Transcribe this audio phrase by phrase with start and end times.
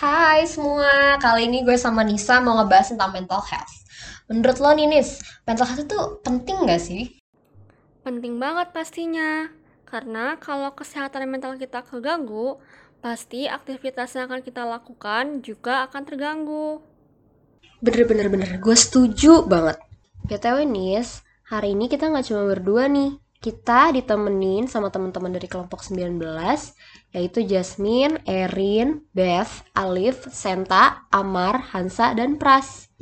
[0.00, 3.84] Hai semua, kali ini gue sama Nisa mau ngebahas tentang mental health.
[4.32, 7.20] Menurut lo nih Nis, mental health itu penting gak sih?
[8.00, 9.52] Penting banget pastinya.
[9.84, 12.56] Karena kalau kesehatan mental kita keganggu,
[13.04, 16.80] pasti aktivitas yang akan kita lakukan juga akan terganggu.
[17.84, 19.76] Bener-bener bener, gue setuju banget.
[20.24, 23.20] BTW Nis, hari ini kita nggak cuma berdua nih.
[23.40, 26.20] Kita ditemenin sama teman-teman dari kelompok 19,
[27.16, 32.92] yaitu Jasmine, Erin, Beth, Alif, Senta, Amar, Hansa, dan Pras.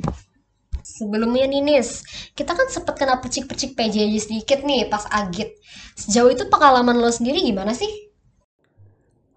[0.79, 2.07] Sebelumnya nih Nis,
[2.39, 5.59] kita kan sempet kena percik-percik PJJ sedikit nih pas agit.
[5.99, 7.91] Sejauh itu pengalaman lo sendiri gimana sih?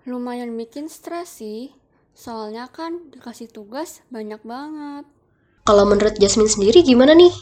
[0.07, 1.74] Lumayan bikin stres sih,
[2.15, 5.10] soalnya kan dikasih tugas banyak banget.
[5.66, 7.34] Kalau menurut Jasmine sendiri gimana nih?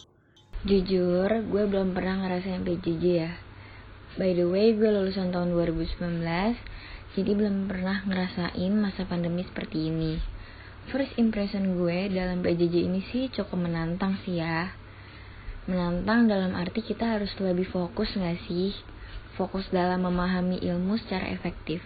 [0.64, 3.49] Jujur, gue belum pernah ngerasain PJJ ya.
[4.18, 6.26] By the way, gue lulusan tahun 2019,
[7.14, 10.18] jadi belum pernah ngerasain masa pandemi seperti ini.
[10.90, 14.74] First impression gue dalam PJJ ini sih cukup menantang sih ya.
[15.70, 18.74] Menantang dalam arti kita harus lebih fokus gak sih?
[19.38, 21.78] Fokus dalam memahami ilmu secara efektif.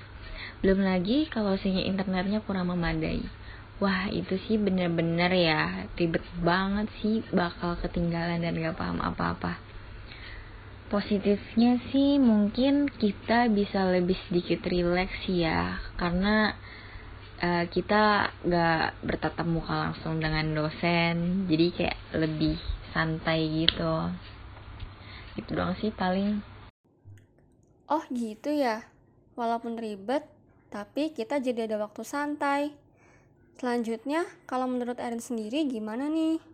[0.65, 3.21] Belum lagi kalau sinyal internetnya kurang memadai.
[3.85, 9.74] Wah itu sih bener-bener ya ribet banget sih bakal ketinggalan dan gak paham apa-apa.
[10.95, 16.55] Positifnya sih mungkin kita bisa lebih sedikit rileks ya karena
[17.43, 22.55] uh, kita gak bertatap muka langsung dengan dosen jadi kayak lebih
[22.95, 24.07] santai gitu.
[25.35, 26.39] Itu doang sih paling.
[27.91, 28.87] Oh gitu ya,
[29.35, 30.23] walaupun ribet,
[30.71, 32.71] tapi kita jadi ada waktu santai.
[33.59, 36.54] Selanjutnya, kalau menurut Erin sendiri gimana nih?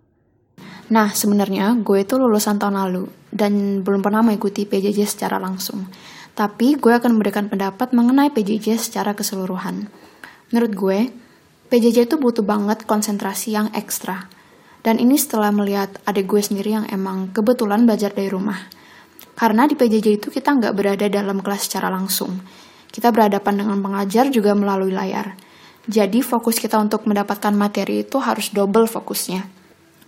[0.90, 5.86] Nah, sebenarnya gue itu lulusan tahun lalu dan belum pernah mengikuti PJJ secara langsung.
[6.34, 9.86] Tapi gue akan memberikan pendapat mengenai PJJ secara keseluruhan.
[10.50, 10.98] Menurut gue,
[11.70, 14.26] PJJ itu butuh banget konsentrasi yang ekstra.
[14.82, 18.58] Dan ini setelah melihat adik gue sendiri yang emang kebetulan belajar dari rumah.
[19.38, 22.34] Karena di PJJ itu kita nggak berada dalam kelas secara langsung.
[22.90, 25.38] Kita berhadapan dengan pengajar juga melalui layar.
[25.86, 29.59] Jadi fokus kita untuk mendapatkan materi itu harus double fokusnya.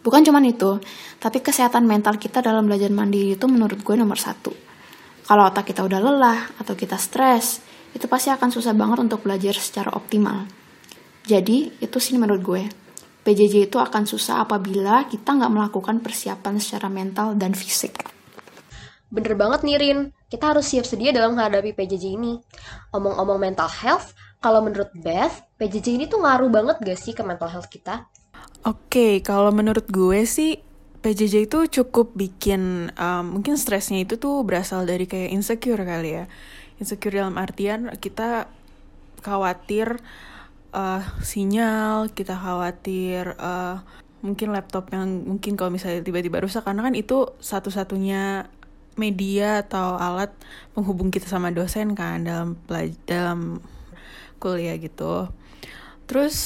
[0.03, 0.83] Bukan cuma itu,
[1.23, 4.51] tapi kesehatan mental kita dalam belajar mandiri itu menurut gue nomor satu.
[5.23, 7.63] Kalau otak kita udah lelah atau kita stres,
[7.95, 10.51] itu pasti akan susah banget untuk belajar secara optimal.
[11.23, 12.63] Jadi, itu sih menurut gue.
[13.23, 18.03] PJJ itu akan susah apabila kita nggak melakukan persiapan secara mental dan fisik.
[19.07, 22.43] Bener banget nih Rin, kita harus siap sedia dalam menghadapi PJJ ini.
[22.91, 27.47] Omong-omong mental health, kalau menurut Beth, PJJ ini tuh ngaruh banget gak sih ke mental
[27.47, 28.11] health kita?
[28.63, 30.63] Oke, okay, kalau menurut gue sih
[31.03, 36.25] PJJ itu cukup bikin um, mungkin stresnya itu tuh berasal dari kayak insecure kali ya.
[36.79, 38.47] Insecure dalam artian kita
[39.27, 39.99] khawatir
[40.71, 43.83] uh, sinyal, kita khawatir uh,
[44.23, 48.47] mungkin laptop yang mungkin kalau misalnya tiba-tiba rusak karena kan itu satu-satunya
[48.95, 50.31] media atau alat
[50.71, 52.55] penghubung kita sama dosen kan dalam
[53.11, 53.59] dalam
[54.39, 55.27] kuliah gitu
[56.07, 56.39] terus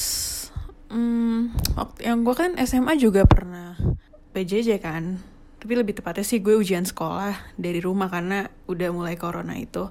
[0.91, 3.75] hmm, waktu yang gue kan SMA juga pernah
[4.35, 5.19] PJJ kan.
[5.57, 9.89] Tapi lebih tepatnya sih gue ujian sekolah dari rumah karena udah mulai corona itu.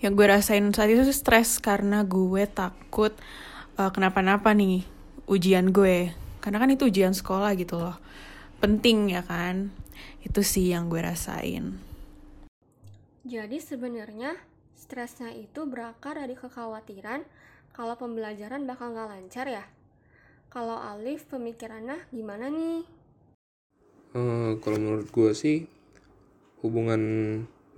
[0.00, 3.12] Yang gue rasain saat itu stres karena gue takut
[3.76, 4.86] uh, kenapa-napa nih
[5.26, 7.96] ujian gue karena kan itu ujian sekolah gitu loh.
[8.62, 9.74] Penting ya kan?
[10.24, 11.80] Itu sih yang gue rasain.
[13.26, 14.32] Jadi sebenarnya
[14.72, 17.22] stresnya itu berakar dari kekhawatiran
[17.76, 19.64] kalau pembelajaran bakal nggak lancar ya?
[20.50, 22.82] Kalau Alif pemikirannya gimana nih?
[24.10, 25.70] Uh, kalau menurut gue sih
[26.66, 26.98] hubungan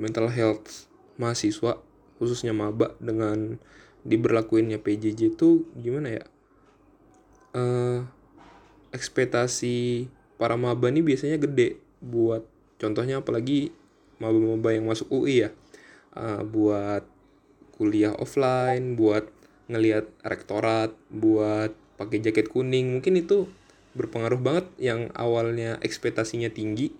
[0.01, 0.89] mental health
[1.21, 1.77] mahasiswa
[2.17, 3.61] khususnya maba dengan
[4.09, 6.25] diberlakuinnya PJJ itu gimana ya?
[7.53, 8.09] Uh,
[8.97, 10.09] ekspektasi
[10.41, 12.49] para maba ini biasanya gede buat
[12.81, 13.69] contohnya apalagi
[14.17, 15.53] maba-maba yang masuk UI ya
[16.17, 17.05] uh, buat
[17.77, 19.29] kuliah offline buat
[19.69, 22.99] ngelihat rektorat buat pakai jaket kuning.
[22.99, 23.47] Mungkin itu
[23.95, 26.91] berpengaruh banget yang awalnya ekspektasinya tinggi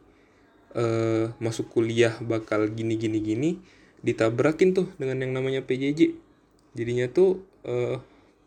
[0.77, 3.51] uh, masuk kuliah bakal gini gini gini
[4.05, 6.13] ditabrakin tuh dengan yang namanya PJJ
[6.77, 7.97] jadinya tuh uh,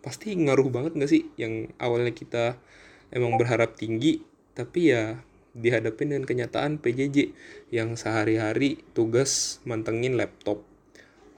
[0.05, 2.61] pasti ngaruh banget gak sih yang awalnya kita
[3.09, 4.21] emang berharap tinggi
[4.53, 5.25] tapi ya
[5.55, 7.31] dihadapin dengan kenyataan PJJ
[7.71, 10.59] yang sehari-hari tugas mantengin laptop.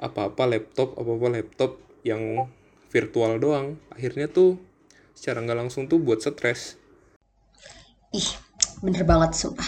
[0.01, 2.49] Apa-apa laptop apa-apa laptop yang
[2.89, 3.77] virtual doang.
[3.93, 4.57] Akhirnya tuh
[5.17, 6.77] secara nggak langsung tuh buat stres
[8.13, 8.29] ih
[8.85, 9.65] bener banget sumpah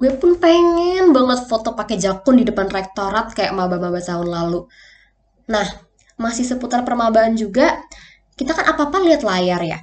[0.00, 4.64] gue pun pengen banget foto pakai jakun di depan rektorat kayak maba-maba tahun lalu
[5.52, 5.68] nah
[6.16, 7.84] masih seputar permabaan juga
[8.36, 9.78] kita kan apa-apa lihat layar ya.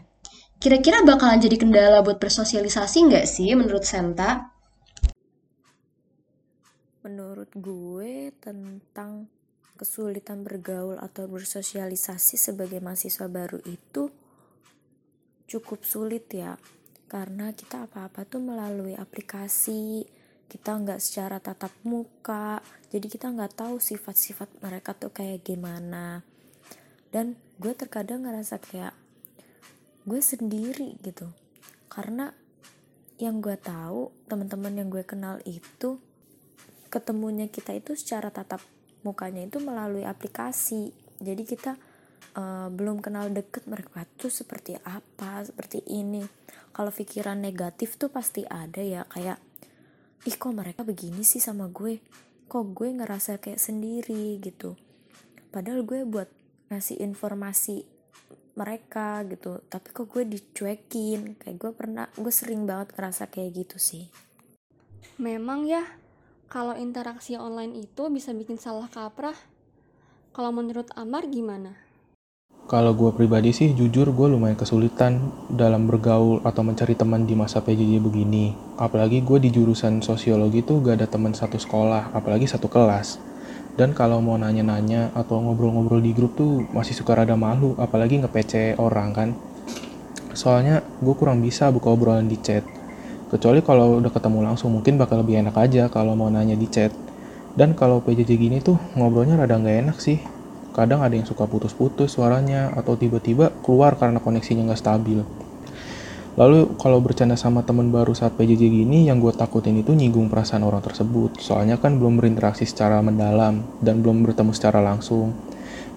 [0.62, 4.54] Kira-kira bakalan jadi kendala buat bersosialisasi nggak sih menurut Senta?
[7.02, 9.28] Menurut gue tentang
[9.76, 14.14] kesulitan bergaul atau bersosialisasi sebagai mahasiswa baru itu
[15.54, 16.58] cukup sulit ya.
[17.06, 20.10] Karena kita apa-apa tuh melalui aplikasi
[20.50, 22.62] kita nggak secara tatap muka
[22.94, 26.22] jadi kita nggak tahu sifat-sifat mereka tuh kayak gimana.
[27.10, 28.94] Dan gue terkadang ngerasa kayak
[30.06, 31.30] gue sendiri gitu.
[31.90, 32.34] Karena
[33.18, 36.02] yang gue tahu teman-teman yang gue kenal itu
[36.94, 38.62] ketemunya kita itu secara tatap
[39.02, 40.94] mukanya itu melalui aplikasi.
[41.18, 41.78] Jadi kita
[42.38, 46.24] uh, belum kenal deket mereka tuh seperti apa seperti ini.
[46.74, 49.38] Kalau pikiran negatif tuh pasti ada ya kayak
[50.26, 52.02] ih kok mereka begini sih sama gue?
[52.50, 54.42] Kok gue ngerasa kayak sendiri?
[54.42, 54.74] gitu.
[55.54, 56.30] Padahal gue buat
[56.74, 57.86] ngasih informasi
[58.54, 61.38] mereka gitu tapi kok gue dicuekin?
[61.38, 64.10] Kayak gue pernah gue sering banget ngerasa kayak gitu sih.
[65.22, 65.86] Memang ya
[66.50, 69.38] kalau interaksi online itu bisa bikin salah kaprah.
[70.34, 71.93] Kalau menurut Amar gimana
[72.64, 75.20] kalau gue pribadi sih jujur gue lumayan kesulitan
[75.52, 78.56] dalam bergaul atau mencari teman di masa PJJ begini.
[78.80, 83.20] Apalagi gue di jurusan sosiologi tuh gak ada teman satu sekolah, apalagi satu kelas.
[83.76, 88.80] Dan kalau mau nanya-nanya atau ngobrol-ngobrol di grup tuh masih suka rada malu, apalagi nge-PC
[88.80, 89.30] orang kan.
[90.32, 92.64] Soalnya gue kurang bisa buka obrolan di chat.
[93.28, 96.96] Kecuali kalau udah ketemu langsung mungkin bakal lebih enak aja kalau mau nanya di chat.
[97.60, 100.33] Dan kalau PJJ gini tuh ngobrolnya rada gak enak sih
[100.74, 105.22] kadang ada yang suka putus-putus suaranya atau tiba-tiba keluar karena koneksinya nggak stabil.
[106.34, 110.66] Lalu kalau bercanda sama teman baru saat PJJ gini, yang gue takutin itu nyinggung perasaan
[110.66, 111.38] orang tersebut.
[111.38, 115.38] Soalnya kan belum berinteraksi secara mendalam dan belum bertemu secara langsung.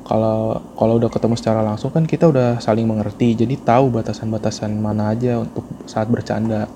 [0.05, 5.17] Kalau kalau udah ketemu secara langsung kan kita udah saling mengerti, jadi tahu batasan-batasan mana
[5.17, 6.69] aja untuk saat bercanda.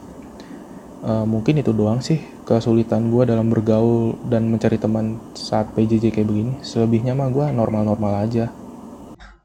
[1.00, 6.28] Uh, mungkin itu doang sih kesulitan gue dalam bergaul dan mencari teman saat PJJ kayak
[6.28, 6.52] begini.
[6.60, 8.52] Selebihnya mah gue normal-normal aja.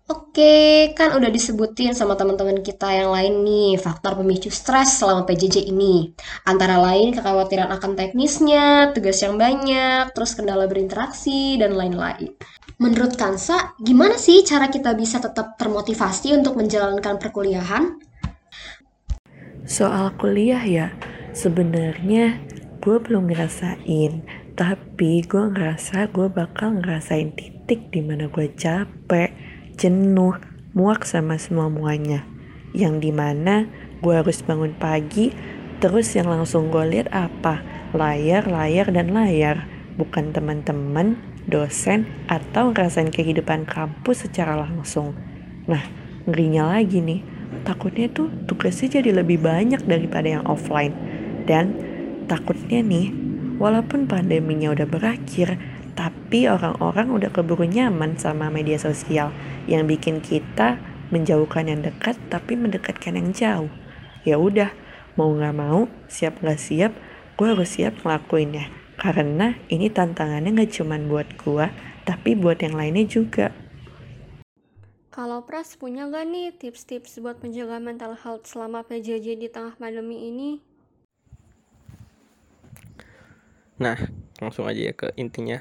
[0.06, 5.64] Oke, kan udah disebutin sama teman-teman kita yang lain nih faktor pemicu stres selama PJJ
[5.72, 6.12] ini.
[6.44, 12.36] Antara lain kekhawatiran akan teknisnya, tugas yang banyak, terus kendala berinteraksi, dan lain-lain.
[12.84, 17.96] Menurut Kansa, gimana sih cara kita bisa tetap termotivasi untuk menjalankan perkuliahan?
[19.64, 20.92] Soal kuliah ya,
[21.36, 22.40] sebenarnya
[22.80, 24.24] gue belum ngerasain
[24.56, 29.36] tapi gue ngerasa gue bakal ngerasain titik di mana gue capek
[29.76, 30.40] jenuh
[30.72, 32.24] muak sama semua muanya.
[32.72, 33.68] Yang di mana
[34.00, 35.36] gue harus bangun pagi
[35.84, 37.60] terus yang langsung gue lihat apa?
[37.92, 39.68] Layar layar dan layar.
[40.00, 41.20] Bukan teman-teman
[41.52, 45.12] dosen atau ngerasain kehidupan kampus secara langsung.
[45.68, 45.84] Nah
[46.24, 47.20] ngerinya lagi nih.
[47.68, 51.15] Takutnya tuh tugasnya jadi lebih banyak daripada yang offline
[51.46, 51.96] dan
[52.26, 53.14] Takutnya nih,
[53.62, 55.62] walaupun pandeminya udah berakhir,
[55.94, 59.30] tapi orang-orang udah keburu nyaman sama media sosial
[59.70, 60.82] yang bikin kita
[61.14, 63.72] menjauhkan yang dekat tapi mendekatkan yang jauh.
[64.26, 64.74] Ya udah,
[65.14, 66.98] mau nggak mau, siap nggak siap,
[67.38, 68.74] gue harus siap ngelakuinnya.
[68.98, 71.70] Karena ini tantangannya nggak cuma buat gue,
[72.10, 73.54] tapi buat yang lainnya juga.
[75.14, 80.28] Kalau Pras punya gak nih tips-tips buat menjaga mental health selama PJJ di tengah pandemi
[80.28, 80.75] ini?
[83.76, 84.00] Nah,
[84.40, 85.60] langsung aja ya ke intinya.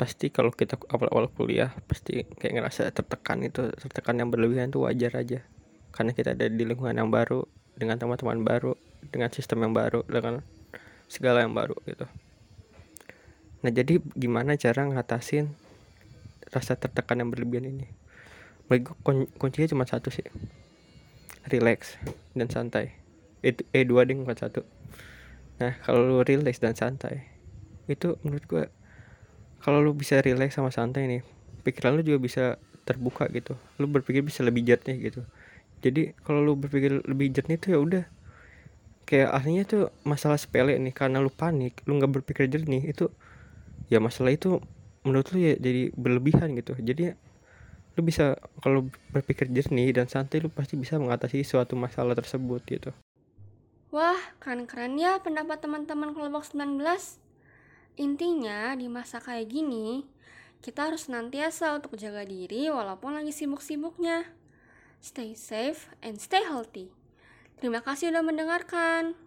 [0.00, 5.12] Pasti kalau kita awal-awal kuliah pasti kayak ngerasa tertekan itu, tertekan yang berlebihan itu wajar
[5.20, 5.44] aja.
[5.92, 7.44] Karena kita ada di lingkungan yang baru,
[7.76, 8.72] dengan teman-teman baru,
[9.12, 10.40] dengan sistem yang baru, dengan
[11.12, 12.08] segala yang baru gitu.
[13.60, 15.52] Nah, jadi gimana cara ngatasin
[16.48, 17.86] rasa tertekan yang berlebihan ini?
[18.72, 20.24] Bagi gue kuncinya cuma satu sih.
[21.44, 22.00] Relax
[22.32, 22.96] dan santai.
[23.44, 24.79] Itu eh dua ding bukan satu
[25.60, 27.20] Nah, kalau lu relax dan santai,
[27.88, 28.64] itu menurut gue
[29.60, 31.22] kalau lu bisa relax sama santai nih,
[31.66, 32.44] pikiran lu juga bisa
[32.88, 33.52] terbuka gitu.
[33.80, 35.20] Lu berpikir bisa lebih jernih gitu.
[35.84, 38.04] Jadi kalau lu berpikir lebih jernih tuh ya udah
[39.08, 43.10] kayak aslinya tuh masalah sepele nih karena lu panik, lu nggak berpikir jernih itu
[43.92, 44.60] ya masalah itu
[45.06, 46.72] menurut lu ya jadi berlebihan gitu.
[46.78, 47.12] Jadi
[47.98, 52.90] lu bisa kalau berpikir jernih dan santai lu pasti bisa mengatasi suatu masalah tersebut gitu.
[53.90, 56.78] Wah, keren-keren ya pendapat teman-teman kelompok 19.
[57.98, 60.06] Intinya, di masa kayak gini,
[60.62, 64.30] kita harus nantiasa untuk jaga diri walaupun lagi sibuk-sibuknya.
[65.02, 66.94] Stay safe and stay healthy.
[67.58, 69.18] Terima kasih sudah mendengarkan.